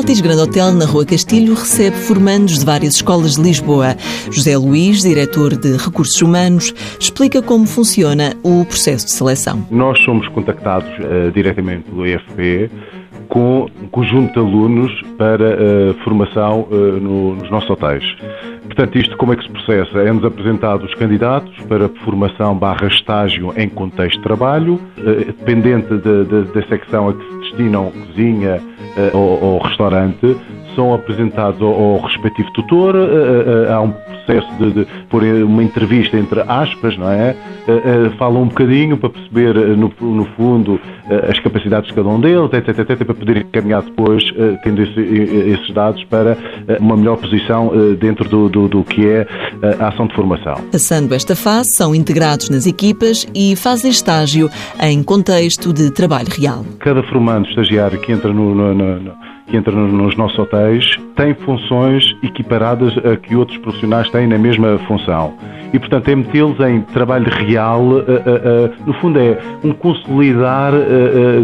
[0.00, 3.94] Altis Grande Hotel, na Rua Castilho, recebe formandos de várias escolas de Lisboa.
[4.30, 9.62] José Luís, diretor de Recursos Humanos, explica como funciona o processo de seleção.
[9.70, 12.70] Nós somos contactados uh, diretamente pelo EFP
[13.28, 18.04] com um conjunto de alunos para uh, formação uh, no, nos nossos hotéis.
[18.64, 19.98] Portanto, isto como é que se processa?
[19.98, 26.52] É-nos apresentado os candidatos para formação barra estágio em contexto de trabalho, dependente de, de,
[26.54, 28.62] da secção a que se destinam cozinha
[29.12, 30.36] ou, ou restaurante,
[30.74, 32.94] são apresentados ao, ao respectivo tutor,
[33.68, 33.92] há um
[34.24, 37.34] processo de, de pôr uma entrevista entre aspas, não é?
[38.18, 40.80] Falam um bocadinho para perceber, no, no fundo,
[41.28, 44.22] as capacidades de cada um deles, etc, etc, para poder encaminhar depois,
[44.62, 46.36] tendo esse, esses dados, para
[46.80, 49.26] uma melhor posição dentro do, do, do que é
[49.80, 50.54] a ação de formação.
[50.72, 54.48] Passando esta fase, são integrados nas equipas e fazem estágio
[54.82, 56.64] em contexto de trabalho real.
[56.78, 59.12] Cada formando estagiário que entra no, no, no
[59.50, 64.78] que entra nos nossos hotéis tem funções equiparadas a que outros profissionais têm na mesma
[64.86, 65.34] função.
[65.72, 70.72] E, portanto, é metê-los em trabalho real, uh, uh, no fundo é um consolidar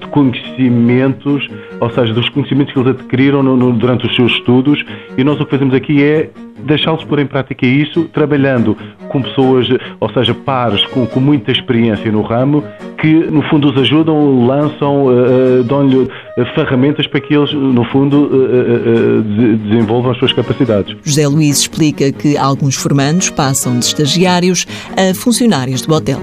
[0.00, 1.48] de conhecimentos,
[1.80, 4.84] ou seja, dos conhecimentos que eles adquiriram no, no, durante os seus estudos,
[5.16, 6.30] e nós o que fazemos aqui é
[6.64, 8.76] deixá-los pôr em prática isso, trabalhando
[9.08, 9.68] com pessoas,
[10.00, 12.64] ou seja, pares com, com muita experiência no ramo,
[13.00, 16.08] que no fundo os ajudam, lançam, uh, dão-lhe
[16.54, 20.96] ferramentas para que eles, no fundo, uh, uh, desenvolvam as suas capacidades.
[21.04, 26.20] José Luís explica que alguns formandos passam de estagiários a funcionários do hotel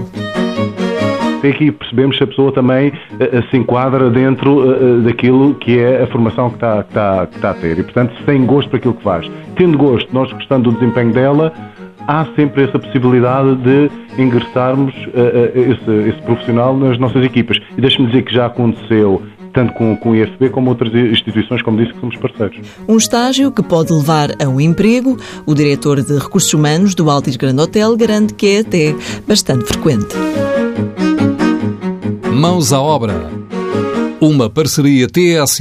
[1.44, 6.06] aqui percebemos se a pessoa também uh, se enquadra dentro uh, daquilo que é a
[6.06, 7.78] formação que está, que, está, que está a ter.
[7.78, 9.30] E, portanto, se tem gosto para aquilo que faz.
[9.56, 11.52] Tendo gosto, nós gostando do desempenho dela,
[12.06, 14.94] há sempre essa possibilidade de ingressarmos
[15.54, 17.58] esse, esse, profissional nas nossas equipas.
[17.76, 19.22] E deixe-me dizer que já aconteceu
[19.56, 22.58] tanto com, com o IFB como outras instituições, como disse, que somos parceiros.
[22.86, 25.16] Um estágio que pode levar a um emprego.
[25.46, 28.94] O diretor de Recursos Humanos do Altis Grande Hotel garante que é até
[29.26, 30.14] bastante frequente.
[32.36, 33.14] Mãos à obra.
[34.20, 35.56] Uma parceria TSF-IEFP.